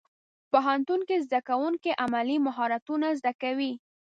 [0.51, 3.73] پوهنتون کې زدهکوونکي عملي مهارتونه زده کوي.